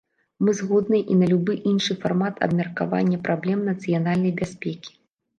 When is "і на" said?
1.15-1.25